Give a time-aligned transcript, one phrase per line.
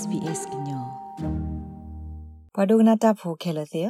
[0.00, 0.80] SBS inyo
[2.54, 3.82] ပဒုကနာတာဖိုခဲလသေ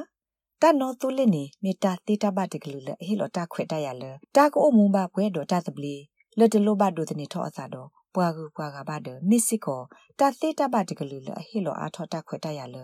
[0.62, 4.04] တာနော်တူလနေမီတာတီတာဘတ်တကလူလဟီလိုတာခွေတရလ
[4.36, 5.94] တာကိုမုံဘာဘွဲတော့တာတပလီ
[6.38, 9.82] လက်တလို့ဘတ်ဒိုတနေထောအသာတော့ပွာကူပွာကဘတ်မစ်စစ်ကို
[10.18, 12.76] တာတီတာဘတ်တကလူလဟီလိုအားထောတာခွေတရလ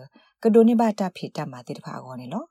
[0.43, 2.43] ကဒိုနေဘတာဖီတာမာတိတဖာကောနေလော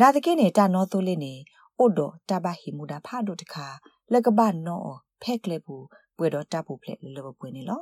[0.00, 1.34] နာတကိနေတာနော်တူလနေ
[1.78, 3.66] အိုဒိုတာဘဟီမူဒါဖာဒိုတခါ
[4.12, 5.84] လက်ကဘနော်ဖက်ကလေဘူး
[6.16, 7.80] ပွေတော့တပ်ဖို့ဖလက်လောပွေနေလော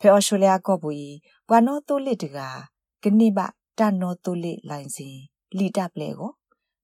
[0.00, 1.10] ဖဲအော်စတြေးလျကော့ဘူီ
[1.48, 2.38] ဘွာနိုတိုလစ်တက
[3.02, 3.38] ကနိဘ
[3.78, 5.16] တန်နိုတိုလစ်လိုင်းစင်
[5.58, 6.32] လီတပ်လေကို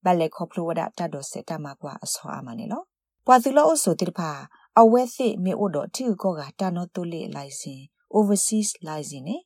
[0.05, 2.83] ဘလက်ခေါပလိုဝဒတတ်တော့စက်တမကွာအစောအမနေလော
[3.27, 4.31] ဘွာသူလောအဆိုတိဖာ
[4.81, 7.81] အဝဲစစ်မေအိုတော့တီကောကတန်နိုတိုလစ်လိုင်းစင်
[8.17, 9.37] overseas လိုင်းစင်နေ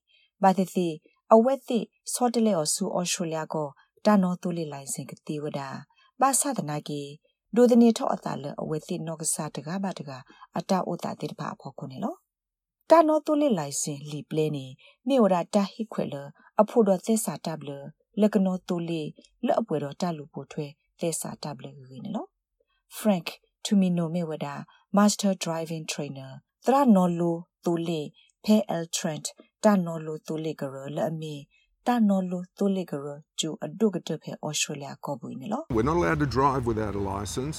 [0.43, 0.89] ဘာတိတိ
[1.33, 1.79] အဝဲတိ
[2.13, 3.69] စောတလေအဆူအော်စတြေးလျကော
[4.05, 5.61] တန်နိုတိုလစ်လိုင်းစင်ကတိဝဒ
[6.21, 7.01] ဘာသာဒနာကီ
[7.57, 10.23] ဒိုဒနေထောအတာလအဝဲတိနော့ကစားတကားပါတကား
[10.59, 12.15] အတာဥတာတိတဖာဖော်ခုနေလော
[12.91, 14.67] တာနော်တူလစ်လိုက်စင်လီပလဲနေ
[15.09, 16.15] နေဝရတာဟိခွဲလ
[16.61, 17.71] အဖို့တော့သက်စာတပ်လ
[18.21, 19.03] လကနော်တူလီ
[19.47, 20.67] လအပွဲတော့တလူပိုထွဲ
[21.01, 22.29] သက်စာတပ်လရင်းနော်
[22.99, 23.29] Frank
[23.65, 24.55] Tumino Mewada
[24.97, 26.33] Master Driving Trainer
[26.65, 28.03] သရနော်လိုတူလီ
[28.45, 29.27] ဖဲ L Trent
[29.65, 31.35] တာနော်လိုတူလီကရလအမီ
[31.89, 33.07] တာနော်လိုတူလီကရ
[33.41, 37.57] ကျူအဒုကတဖဲ Australia ကောဘူးနေလော We're not allowed to drive without a license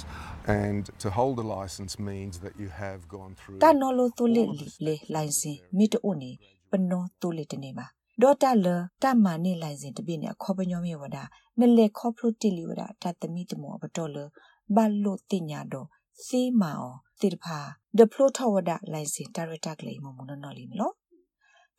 [0.64, 4.44] and to hold a license means that you have gone through တာနော်လိုတူလီ
[4.86, 6.32] လေလိုင်စင်မီတိုနေ
[6.72, 7.86] ပနောတူလီတနေပါ
[8.22, 8.68] ဒေါ်တာလ
[9.04, 11.18] တမနိလိုင်စင်တပြည့်နဲ့ခေါပညောမြေဝဒ
[11.60, 14.18] နလေခေါပလိုတီလီဝဒတတမီတမောဘတော်လ
[14.76, 15.88] ဘလုတင်ညာတော့
[16.26, 17.58] စေးမာအောတိတဖာ
[17.98, 20.94] ဒပလိုထဝဒလိုင်စင်ဒါရတာကလေးမမနနော်လီနော်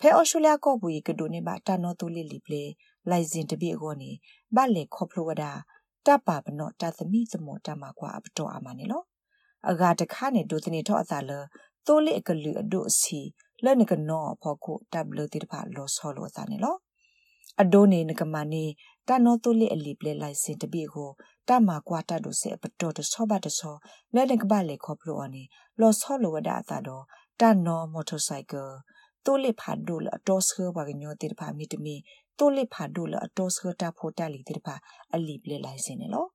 [0.03, 2.63] ဖဲအော်စတြေးလျကော့ဘူးကဒိုနေပါတာနော်တူလီလီပလေ
[3.11, 4.11] လိုင်စင်တပြည့်ကောနေ
[4.57, 5.45] ဘလေခေါပလိုဝဒ
[6.07, 9.03] တပပနောတသမီသမောတမကွာအပတော်အမနေလော
[9.71, 11.31] အဂါတခါနေဒိုတနေထောအသာလ
[11.87, 13.21] တိုးလေအကလူအဒိုစီ
[13.65, 16.77] လဲနကနောဖောခုတဘလတိတဖာလောဆောလောသာနေလော
[17.63, 18.65] အဒိုနေနကမနီ
[19.09, 21.11] တနောတိုးလေအလီပလေလိုက်စင်တပြေကို
[21.49, 23.77] တမကွာတတ်တို့စေပတော်တဆောဘတ်တဆော
[24.15, 25.43] လဲနကပလေခေါပလိုအနေ
[25.81, 27.05] လောဆောလောဝဒအသာတော့
[27.41, 28.73] တနောမော်တော်ဆိုင်ကယ်
[29.25, 31.97] တိုးလေဖာဒိုလအတော်ဆာဘာကညောတိတဖာမီတမီ
[32.39, 34.75] တိုးလေဖာဒိုလအတော်ဆာတာဖိုတလီတိတဖာ
[35.15, 36.27] အလီပလေလိုက်စင်နေလော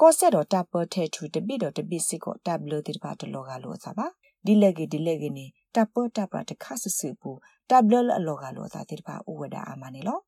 [0.00, 4.06] ကောဆက်တော့တပ်ပထဲထူတပိတော့တပိစစ်ကိုတပ်လို့တိတဖာတလောကလို့သာပါ
[4.46, 7.30] ဒီလက်ကြီးဒီလက်ကြီးနေတပ်ပတပ်ပတခါဆဆပူ
[7.70, 10.18] တပ်လအလောကလို့သာတိတဖာဥဝဒအာမနေလော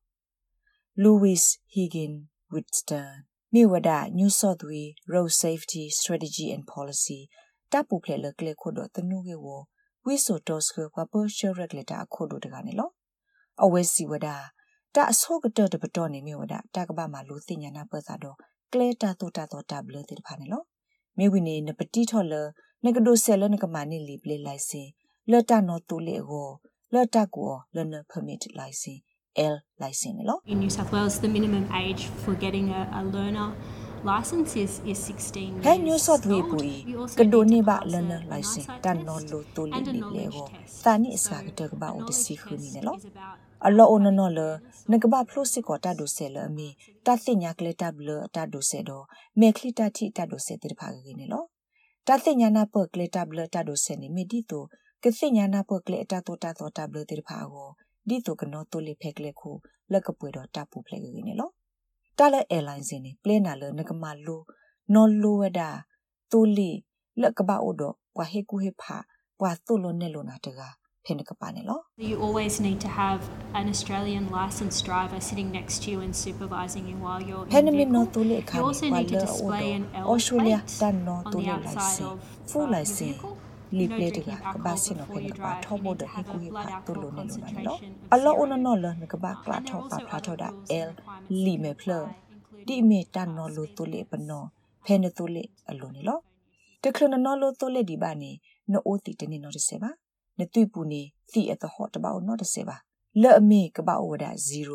[1.03, 2.13] Louis Higgin
[2.53, 3.17] Whitstone
[3.53, 7.19] မြေဝဒ New South Wales Road Safety Strategy and Policy
[7.71, 9.47] တပ်ပူဖလေလကလေခို့တော့တနုကေဝ
[10.07, 12.89] ဝိဆိုတော့စကပပရှရက်လက်တာခို့တို့တကနေလော
[13.63, 14.27] အဝဲစီဝဒ
[14.95, 18.37] တာအစောကတတပတော်နေမြေဝဒတာကပမှာလူသိညာနာပတ်သာတော့
[18.73, 20.63] ကလေတာတိုတာတော့တာဘလတိတဖာနေလော
[21.17, 22.33] မြေဝိနေနပတိထော်လ
[22.85, 24.87] နကဒိုဆဲလနကမနိလီပလေလိုက်စင်
[25.31, 26.49] လတ်တနော်တူလေကို
[26.93, 28.99] လတ်တကူလနပမစ်လိုက်စင်
[29.53, 33.49] L license နော် In New South Wales the minimum age for getting a, a learner
[34.07, 36.73] license is is 16 Hey New South Wales pui
[37.17, 40.45] kado ni ba learner license tan no lo to li ni le go
[40.83, 42.93] ta ni isa ka ta ba o de si khu ni ne lo
[43.65, 44.47] a lo on no lo
[44.89, 46.67] ne ka ba phlo sit ko ta do se lo mi
[47.05, 48.97] ta thi nya kle ta blo ta do se do
[49.39, 51.39] me kli ta thi ta do se ti pha ga ni lo
[52.07, 54.59] ta thi nya na po kle ta blo ta do se ni me di to
[55.01, 57.65] ke thi nya na po kle ta to ta to ta blo ti pha go
[58.09, 59.51] ဒီတုကနောတိုလီဖက်ကလေခု
[59.91, 61.49] လက်ကပွေတော့တပ်ပူဖလက်ကနေလော
[62.17, 64.41] တာလဲအဲလိုင်းစင်းနေပလဲနာလနကမလို
[64.93, 65.69] နော်လိုဝဒါ
[66.31, 66.71] တိုလီ
[67.21, 68.97] လက်ကဘာအိုတော့ပွာဟေကူဟေဖာ
[69.39, 70.59] ပွာတိုလိုနေလိုနာတက
[71.05, 71.79] ဖင်ကပါနေလော
[72.11, 73.21] You always need to have
[73.59, 78.55] an Australian licensed driver sitting next to you and supervising you while you're in ဖဲနမီနော်တိုလီခါ
[78.57, 81.41] You နေ also ပွာ need to လော display an L အော်စတြေးလျ plate တန်နော် on တို
[81.41, 82.17] the လီလိုက် outside စင် of
[82.49, 83.33] ဖူ uh, လိုက် your စင် vehicle.
[83.77, 85.63] လီ No ပလက်တက drinking က alcohol ဘာစင်နော်ဖဲ before က you ပါ drive.
[85.65, 87.79] ထော You ဖို့ need တ to ဟေ have ကူ a ဟေ blood ပါတိုလို alcohol နေလိုနာနော်
[87.79, 88.63] concentration of အလောအန zero.
[88.65, 91.53] နော်လနကဘာကလာ And there ထော are ပါ also ဖလာထော other တာ rules L and requirements လီ
[91.55, 92.05] that မေ you ဖလ apply,
[92.67, 94.47] ဒီ including မေတန်နော်လိုတိုလေပနော်
[94.85, 96.19] ဖဲနတိုလေအလိုနေလော
[96.83, 98.31] တခလနနော်လိုတိုလေဒီပါနေ
[98.71, 99.89] နိုအိုတီတနေနော်တစေပါ
[100.39, 102.75] နသွိပူနေသီအတဟော့တပါအောနော်တစေပါ
[103.21, 104.25] လဲ့အမေကပါဝဒ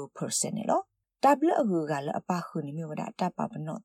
[0.02, 0.80] 0%နေလော
[1.24, 3.78] တဘလအကူကလည်းအပခုနေမြဝဒတပပနော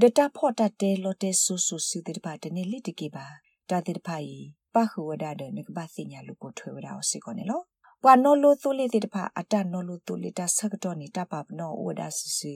[0.00, 3.26] တိုလေကလေးစပစ်လီမစ်ဒတာဖော့တတဲလော်တဲဆူဆူစီတဲ့ပါတနေလီတကေပါ
[3.70, 4.30] တာတဲ့ဖိုင်
[4.74, 7.60] ပခုဝဒတဲ့နကပါစညာလူပိုထွေဝဒအောင်စီကောနေလော
[8.02, 12.52] ပွာနော်လိုတိုလေတဲ့ပါအတနော်လိုတိုလေတာဆက်တော့နေတပပနောဝဒဆူစီ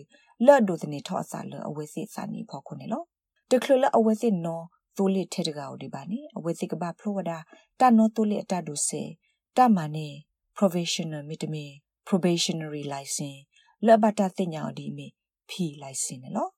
[0.46, 3.02] လော့ဒိုတနေထော့အစာလအဝဲစစ်စာနီဖော်ခုနေလော
[3.50, 4.64] တခလလအဝဲစစ်နော်
[4.98, 7.32] တိုလေထဲတကောဒီပါနေအဝဲစစ်ကပါဖလိုဝဒ
[7.81, 9.02] တနော်တိုလေအတဒုစေ
[9.56, 10.08] တမနေ
[10.56, 11.64] provisional မိတမီ
[12.08, 13.40] probationary license
[13.86, 15.06] လဘတာတင်ညာဒီမီ
[15.50, 15.52] P
[15.82, 16.52] license နော်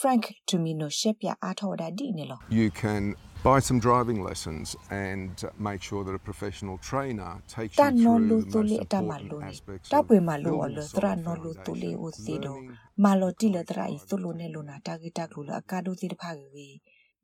[0.00, 3.02] Frank Tumino ရှက်ပြအားထော်တာဒီနေလော You can
[3.48, 4.66] buy some driving lessons
[5.06, 5.32] and
[5.68, 9.36] make sure that a professional trainer takes you တာနော်လူ through တူ the လေ most အတမလူ
[9.36, 13.02] important နေ aspects တပ်ပွေ of မလူအ building လ a သရ solid နော်လူတူလေ foundation, ဦးစီတော့ learning
[13.04, 16.76] မာလောတိလတရဤသူလိုနေလိုနာတာဂီတာကလူလအကာဒိုတိတဖာကြီး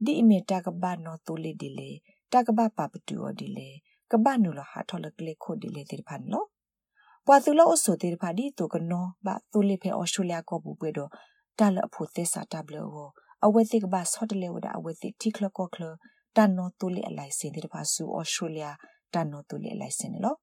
[0.04, 1.90] ဒီအမီတာကဘနော်တူလေဒီလေ
[2.32, 3.68] တာကဘပါပတူော်ဒီလေ
[4.10, 6.46] ကဘနူလဟာထော်လကလေခိုဒီလေတိတဖာနော်
[7.26, 11.10] ပွာသူလောအဆိုတိတဖာဒီတူကနော်ဘာသူလေဖေအော်စတြေးလျကောဘူးပွေတော့
[11.58, 12.88] တာလအဖို့သစ္စာတဘလော
[13.46, 15.84] အဝဲတိကဘာဆော့တလေဝဒအဝဲတိတိခလကောခလ
[16.36, 18.66] တန်နော်တူလေအလိုက်စင်တိတဖာဆူအော်စတြေးလျ
[19.14, 20.38] တန်နော်တူလေအလိုက်စင်နော်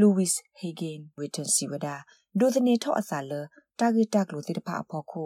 [0.00, 1.94] Louis Hagen Witten Siwada
[2.38, 3.32] ဒိုဒနေထော့အစာလ
[3.78, 5.22] တာဂီတက်လို့တိတဖာအဖို့ခု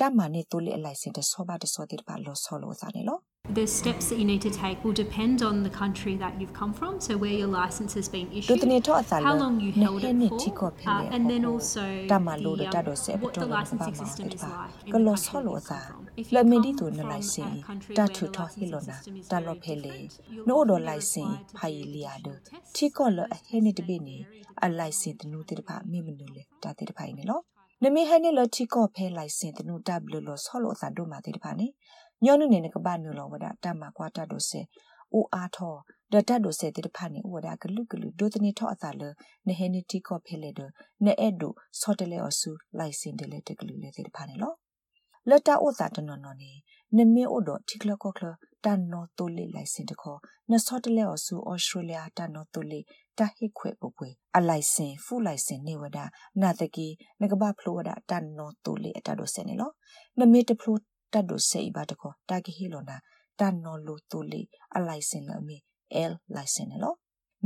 [0.00, 3.18] တမန်နေတူလေအလိုက်စင်တဆောပါတဆောတိတဖာလောဆောလောစာနေလော
[3.58, 6.72] The steps that you need to take will depend on the country that you've come
[6.72, 10.28] from, so where your license has been ဒို issued, တနေထော့အစာလ how long you held နေ
[10.28, 13.32] it ချီကော for, ဖ uh, လေ and then also တ the, မလို့တ um, တော်ဆက်ပ what
[13.36, 15.26] တော် the ဘာ licensing မှာ system တိ is ဖာ like in က the လော country
[15.26, 16.20] ဆော that လော you've စာ come from.
[16.22, 18.64] If လ you မီ come ဒီတူန from လိုက်စင် a country တ where ထူ the ထော်ဟီ
[18.64, 21.46] licensing လောနာ system is တ very လောဖဲလေ different, you'll နို့ often တော် be လိုက်စင် required
[21.50, 24.16] to ဖိုင် do လီယာဒ additional tests ချီကောလ and အ those ဟဲနေ tests တပိ may နေ
[24.18, 26.62] vary အ depending လိုက်စင်တ on နူ the တိတဖာ country မေ that မ you're နူလေ from.
[26.62, 27.40] တာတိတဖိုင်နေလော
[27.84, 31.66] နမေဟဲနေလချီကောဖဲလိုက်စင်တနူတဘလလောဆောလောစာဒိုမာတိတဖာနေ
[32.24, 34.60] ညောနုနေနကဘာနူလောဝဒတမကွာတဒိုဆေ
[35.14, 35.74] အိုအားထော
[36.12, 39.02] ဒတတ်ဒိုဆေတိတဖာနေဝဒကလုကလုဒိုတနေထောအသာလ
[39.46, 40.60] နေဟဲနေတီကောဖဲလေဒ
[41.04, 44.52] နေအဲ့ဒိုဆောတလေအဆူလိုက်စင်တလေတကလူလေတိတဖာနေလော
[45.28, 46.52] လတအိုသာတနော်နော်နေ
[46.96, 48.26] နမေအိုဒတိကလကောကလ
[48.64, 50.16] တန်နော်တိုလေလိုက်စင်တခေါ
[50.50, 52.80] နဆောတလေအဆူဩစတြေးလျတန်နော်တိုလေ
[53.18, 55.98] တဟိခွေပပွေအလိုက်စင်ဖူလိုက်စင်နေဝဒ
[56.42, 56.86] နာတကီ
[57.20, 59.70] ငကဘဖလိုဝဒတန်နော်တိုလေအတဒိုဆေနေလော
[60.18, 60.76] နမေတဖလို
[61.12, 62.96] တတ်ဒိုဆေဘတ်ကောတာကီဟီလောနာ
[63.38, 64.42] တန်နော်လိုတိုလေ
[64.76, 65.56] အလိုက်စင်လအမီ
[66.10, 66.96] L လိုက်စင်နော်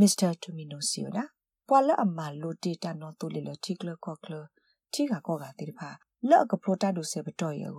[0.01, 0.31] Mr.
[0.43, 1.25] Tumino Sioda
[1.69, 4.35] ပွာလအမလိုတေတနော်တိုလေလတိကလကောကလ
[4.93, 5.91] တိကကောကတိဖာ
[6.31, 7.73] လော့ကပရိုတာဒိုဆေဘတော်ယော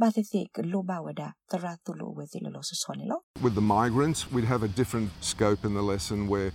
[0.00, 6.50] ဘာသစိကလိုဘဝဒသရတုလိုဝဲစီလောဆဆောနေလော With the migrants, we'd have a different scope in the lesson where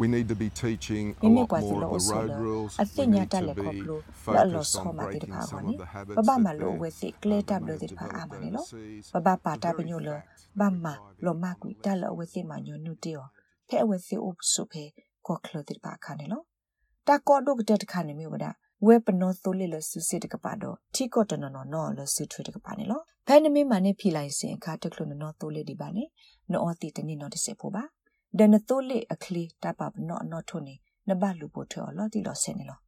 [0.00, 2.22] we need to be teaching a မိမိ lot ကွာစီ more လော of အ the ဆော
[2.22, 2.72] road လ rules.
[2.82, 3.98] အ We သိညာ need တက် to လေခေါပ be လို
[4.34, 6.38] လောလော focused ဆော on မာတိတ breaking ဖာ some ကော of နိ the ဘ habits ဘ that
[6.44, 9.06] မလိုဝဲ they're စီကလေတပ် um, လို့တိဖာ developed အာမနေလော overseas.
[9.14, 10.24] ဘဘပါ The တာပ very ညိုလ fact
[10.60, 13.24] ဘ that မ driving လောမ is ကူ illegal တက်လောဝဲစီမညိုနုတေယော
[13.68, 14.84] ဖဲအဝဲစီဥပစုဖဲ
[15.26, 16.42] ကောခလတိဖာခါနေလော
[17.06, 18.46] တာကောဒုကတက်ခါနေမြဝဒ
[18.86, 26.04] ဝဲပနောသိုးလေလဆုစစ်တကပါတော့ထီကောတနော်နော်လဆုထွေတကပါနေလောဖဲနမေမနေဖီလိုက်စင်အခါတကလနော်သိုးလေဒီပါနေ
[26.52, 27.82] နော်အတီတနေနော်တစေဖို့ပါ
[28.38, 30.74] ဒနသိုးလေအခလီတပပနော်နော်ထုံနေ
[31.08, 32.78] နဘလူပိုထွေလော်တီလောဆင်နေလော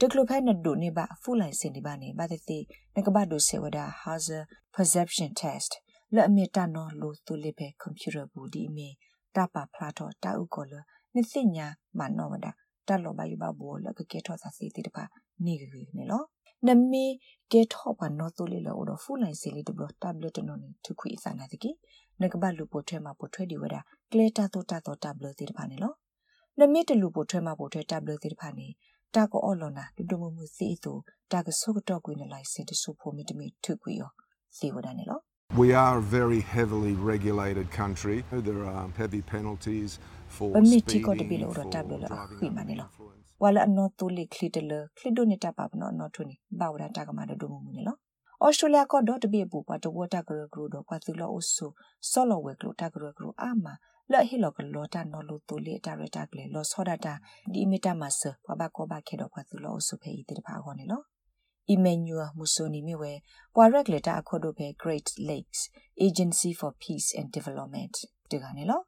[0.00, 2.58] တကလဖဲနဒုနေပါဖူလိုက်စင်ဒီပါနေဘာတိတိ
[2.96, 4.40] နကဘဒုဆေဝဒ has a
[4.74, 5.72] perception test
[6.14, 8.88] လက်အမီတနော်လို့သူလေပဲကွန်ပျူတာဘူးဒီမီ
[9.34, 10.72] တပဖလာတော့တာဥကောလ
[11.14, 11.66] နိစိညာ
[11.98, 12.46] မနောဝဒ
[12.88, 15.04] တလောဘယူဘဘောလကကေထောသာစီတိတပါ
[15.44, 16.22] နေကြည့်နေလော
[16.66, 17.04] နမီ
[17.52, 21.70] ကေထောပါနော်သူလေလောတော့ဖူလိုက်စီလီတဘလတက်ဘလက်တနော်နေသူခွေစနာတကီ
[22.22, 23.76] နကဘလူပိုထွဲမှာပိုထွဲဒီဝဒ
[24.10, 25.92] ကလေတာတော့တာတော့တက်ဘလက်တိတပါနေလော
[26.58, 28.66] နမီတလူပိုထွဲမှာပိုထွဲတက်ဘလက်တိတပါနေ
[29.14, 30.92] တာကိုအော်လောနာဒုဒမမှုစီတူ
[31.32, 34.10] တာကဆုကတော့ကွေးနေလိုက်စင်တဆူဖို့မီတမီထုခွေရော
[34.56, 35.20] စီဝဒနေလော
[35.62, 38.16] We are a very heavily regulated country.
[38.48, 39.90] There are heavy penalties
[40.36, 42.08] for Ba mi chi ko de speeding, bi lo ro for ta blo lo a
[42.10, 42.86] driving hui ma under ne the lo.
[42.88, 43.16] influence.
[43.42, 46.28] ဝါလအနော်တူလီခလီတလခလီဒိုနေတာပပနော်နော်ထုန်
[46.60, 47.96] ဘာဝဒတာကမဒဒုံမူနေလော
[48.44, 51.66] ဩစတြေးလျကတော့တပိပူပါတဝတာကရဂရူတော့ကွာသူလောအဆူ
[52.10, 53.66] ဆောလောဝဲကလိုတာကရဂရူအာမ
[54.12, 57.14] လက်ဟီလောကလောတာနော်လိုတူလီတာရတာကလေလောဆောဒတာ
[57.52, 61.02] ဒီမီတာမဆဘဘကောဘခေတော့ကွာသူလောအဆူဖေးတိတဖာခေါ်နေလော
[61.74, 63.22] Emmanuel Musoni miwe
[63.56, 65.60] wa regulator akhodo be Great Lakes
[66.06, 67.94] Agency for Peace and Development
[68.30, 68.80] ဒီကနေ့လော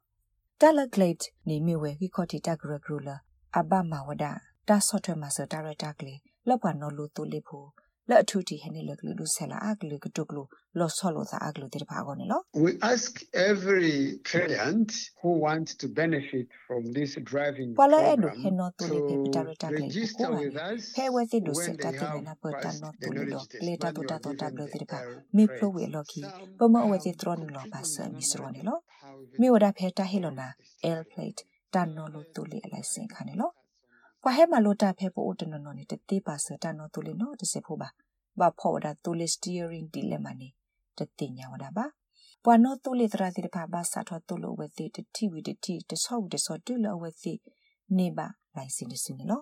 [0.61, 3.15] Talagate နေမိဝဲခိခေါတိတဂရဂရူလာ
[3.57, 4.25] အဘမဝဒ
[4.67, 7.67] တာဆော့ထွဲမှာစတာရတာကလေးလောက်ပါနော်လို့တူလေးဖို့
[8.09, 10.43] လက်အထူတီဟနေလကလူဒုဆလာအကလူကတုကလူ
[10.79, 13.11] လောဆောလောသာအကလူတိဖာကောနေလော We ask
[13.49, 13.95] every
[14.31, 14.89] client
[15.21, 21.55] who wants to benefit from this driving ပလာအဲ့ဒို program ဟနော်တူလေးပဲပတာရတာကလေး register ကို with us ဖဲဝဲစစ်ဒုစ
[21.67, 23.63] when တာ they တင် have နာပတာ passed နော် the တူလေး knowledge တော့ test.
[23.67, 25.61] လေတာ when တူ you တာ are တော့တာဘ given လို့ the တိဖာ air မေဖ freight.
[25.61, 29.39] လိုဝဲလော်ခီ Some ပမအဝဲစစ် have ထရနလောပါ people ဆ may မီ not စရောနေ know လော how the
[29.41, 31.39] မြေဝဒဖဲတာဟီလော program နာ is air plate
[31.73, 32.87] တန်နော်လို့တူလေးအလိုက်
[34.23, 37.89] စင်ခါနေလောကွာဟဲမလိုတာဖဲပို့တနော်နော်နေတတိပါစတန်နော်တူလေးနော်တစေဖို့ပါ
[38.39, 40.49] ဘာဖော်ဝဒတူလေး steering ဒီလက်မနေ
[40.97, 41.85] တတိညာဝဒပါ
[42.43, 47.33] ပွာနော်တူလေးတရာတိဖာဘာစာထောတူလို့ဝဲတိတတိဝီတတိတဆောက်တဆောတူလို့ဝဲတိ
[47.97, 49.41] နေပါလိုက်စင်တစနေလော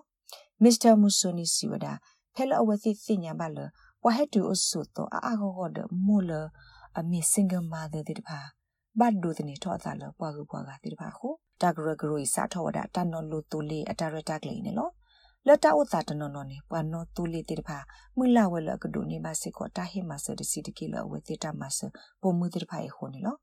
[0.62, 0.92] Mr.
[1.02, 1.92] Musoni Siwada
[2.34, 3.58] ဖဲလအဝဲတိစညာပါလ
[4.04, 6.30] ဝဟဲတူအဆုတော့အာဂောဂောဒမိုလ
[6.98, 8.40] အမီ single mother တိဖာ
[8.98, 11.28] ဘတ်ဒူတနေထောအသာလပွားကူပွားကတိဖာခု
[11.60, 14.90] တာဂရဂရိုစာထောဝဒတန်နော်လိုတူလေးအတာရတာကလေးနေလော
[15.46, 17.78] လလတအုတာတနော်နော်နေပွာနော်တူလီတေတဖာ
[18.16, 21.78] မွလာဝဲလကဒိုနေပါစေကောတာဟေမဆဒစီတကီလဝဲတေတာမဆ
[22.20, 23.36] ပုံမှုတေတဖာယေခိုနေလော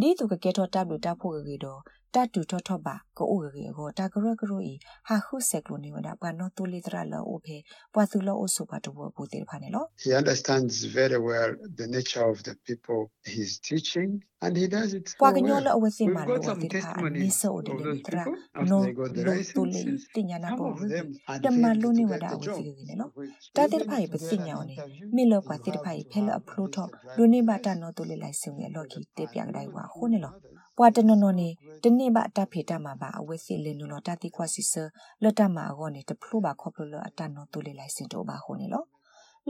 [0.00, 1.80] ဒီသူကကဲတော့တပ်လို့တပ်ဖို့ကလေးတော့
[2.14, 4.72] တတူထောထောပါကိုအိုကေကိုတာကရကရိုဤ
[5.08, 7.56] ဟာခုဆက်ကလိုနေဝဒပနောတူလီတရလောအိုဖေ
[7.94, 13.00] ပွာသူလောအိုဆိုပါတဘောဘူတေဖာနေလော He understands very well the nature of the people
[13.34, 14.10] he's teaching
[14.44, 15.64] and he does it so ပွာကညော well.
[15.66, 18.80] လောအဝစီ We've မာ got လော some တေဖာ testimonies နိဆိုဒ of လေ those တရာ people နို
[18.80, 20.00] after they got the လိုတူလီ licenses.
[20.16, 22.42] တင်ညာနာ Some ဘော of them had တမ failed လုံး to နေဝ get ဒ the အဝ
[22.46, 22.58] job.
[22.58, 25.40] စီနေလော which တာတေ even ဖိုင် if ပ they စိ had ညာ an နေ interview, မိလော
[25.40, 27.72] you ကွာတေ have ဖိုင် to ဖဲလ have အဖလို at ထော least a ဒိုနေ driving ဘာတာ
[27.72, 27.80] license.
[27.82, 31.48] နော်တူလီလိုက်ဆုံရလော်ကီ And တေပြကတိုင်းဝါခုနေလော others ပွာတနနော်နေ
[31.82, 34.74] တနေ့ပါတဖေတမှာပါအဝဲစီလင်းနော်တတိခွာစီဆ
[35.22, 38.84] လတ်တမှာအကောနေတဖလိုပါခေါပလလအတန်နော်တူလီလိုက်စင်တော့ပါခုနေလော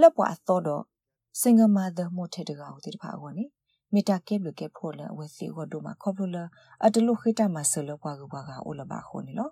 [0.01, 0.83] လက်ပွာအသောတော့
[1.41, 3.45] စင်ဂမာဒမိုထေတကောတိတဖာအကောနေ
[3.93, 6.37] မီတာကေဘလကေဖိုလအဝဲစီကောဒိုမှာခေါပလလ
[6.85, 9.51] အတလူခိတမှာဆလပွားကပွားကအိုလပါခုနေလော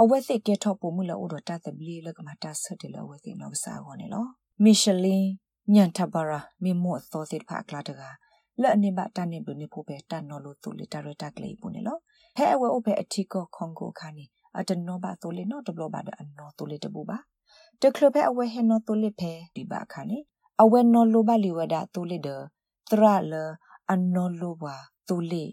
[0.00, 4.24] အဝဲစီကေထော့ပုံမူလအိုတော့တတ်တဘလီလကမတာဆတ်တယ်လအဝဲစီနော်စာကောနေလော
[4.62, 5.28] မီရှလင်း
[5.74, 8.02] ညန်ထဘာရာမီမို့သောတိတဖာကလာတက
[8.60, 11.98] လက်အနေပါတန်နေဘလို့နေဖို့ပဲတန်နော်လို့သူလီတာရတာကလေးပုံနေလော
[12.36, 14.24] ဟဲအဝဲဥဖဲအထီကောခွန်ကိုခါနေ
[14.58, 17.18] အတနောဘာတိုလီနောတဘလဘာဒအနောတိုလီတဘူပါ
[17.82, 20.18] တကလဖဲအဝဲဟဲနောတိုလီဖဲဒီဘာခါနေ
[20.62, 22.28] အဝဲနောလိုဘာလီဝဒတိုလီဒ
[22.90, 23.34] သရလ
[23.92, 24.76] အနောလိုဘာ
[25.08, 25.44] တိုလီ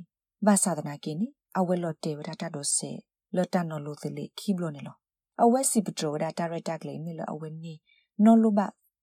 [0.46, 1.28] ဘာသာဒနာကင်းနေ
[1.60, 2.92] အဝဲလော်တေဝဒတာဒိုဆေ
[3.36, 4.96] လော်တနောလိုသလီခိဘလိုနေလော
[5.44, 7.74] အဝဲစီပထရဝဒတာရတာကလေးမီလအဝဲနီ
[8.24, 8.54] နောလို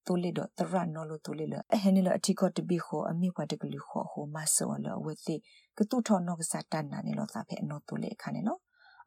[0.08, 5.34] ဘာတိုလီဒသရနောလိုတိုလီလအဟဲနီလအထီကောတဘီခိုအမိပွားတကလီခိုဟိုမဆောလောအဝဲစီ
[5.76, 8.60] ကတူထောနောကစားတန်နာနေလို့သာဖဲနော်တူလေခါနေနော်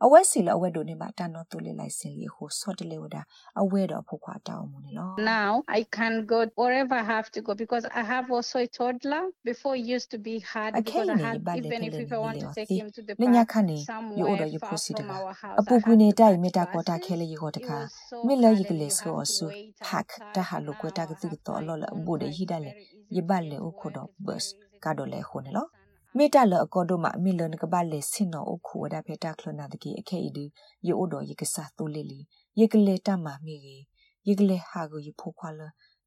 [0.05, 3.15] အဝဲစီလအဝဲဒိုနေမှာတန်နော်တူလေလိုက်စင်လီဟိုဆော့တလေဝဒ
[3.61, 9.23] အဝဲတော့ဖုတ်ခွာတောင်းမနေလို့ Now I can go wherever I have to go because I have also a toddler.
[9.49, 11.93] Before it used to be hard Okay, because I ni had ba le even if,
[11.93, 12.75] pele if I ni want le to wa take si.
[12.81, 15.57] him to the လညာခ park နေယူ somewhere အော်တော့ယူ far ဖို့စီတ from က our house.
[15.59, 17.05] အပူ I ကွေ had နေ to တိုင် catch မေတာကောတာ buses.
[17.05, 19.33] ခဲလေယူတော့တ It ခါ was so မေလဲ hard ယူက and လေ you ဆို have အ to
[19.35, 20.47] ဆူ wait ဖက်တ outside.
[20.49, 22.77] ဟာလိုကွ Now တာက I တိ have တော့ my လောလ own ဘူဒဟီဒလေ bike.
[23.11, 24.11] It's ယ very ဘ easy လေ to အခု get တော့ to.
[24.11, 25.80] It's ဘတ် very easy က to တော့လေ get ခု to နေ the လို့ sun.
[26.17, 30.45] မေတ္တာလအကောတို့မှာအမိလနကပါလေစင်နောအခုဝဒဖေတာခလနာတကီအခဲဤဒီ
[30.87, 32.19] ယေအိုတော်ယေကစားတူလေလီ
[32.59, 33.83] ယေကလေတမမီကြီး
[34.27, 35.61] ယေကလေဟာကိုယေဖိုခွာလ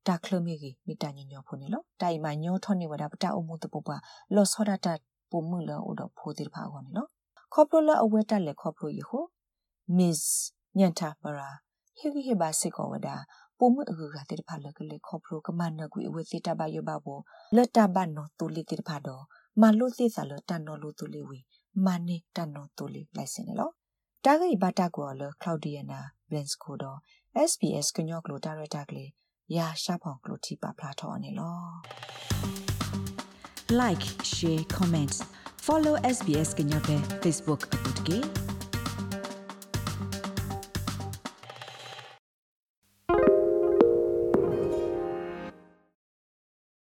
[0.06, 3.88] တာခလမီကြီးမိတညညောဖုန်နေလို့တိုင်မညောထောနေဝဒပတာအမှုတပပ
[4.34, 4.92] လောစောဒတာ
[5.30, 7.08] ပုံမှုလောအိုတော်ဖိုတိဖာကောနေလို့
[7.52, 9.25] ခေါပလိုလအဝဲတက်လေခေါပလိုယေဟို
[9.96, 10.23] Miss
[10.78, 11.49] ညန်တာပရာ
[11.99, 13.08] ဟေဂီဟေဘာစေကောဝဒ
[13.58, 17.20] ပုံမှုအကူကတိဖာလကလေခေါပလိုကမနကွေအဝဲစီတဘယဘဘော
[17.56, 19.25] လတဘနောတူလီတိဖာတော့
[19.61, 21.38] မလို့သိစာလတန်နော်လို့တူလီဝီ
[21.84, 23.73] မနီတန်နော်တူလီလိုက်စင်နော်
[24.25, 26.99] တာဂိဘတာကောလကလောက်ဒီယနာဘလန်စကိုတော့
[27.50, 29.11] SBS ကညော့ကလိုဒါရတာကလေး
[29.56, 31.58] ရာရှာဖောင်ကလိုတီပါဖလာထော်နေလော
[33.80, 35.18] like share comments
[35.66, 38.43] follow SBS ကညော့ပဲ Facebook အပုတ်ကေ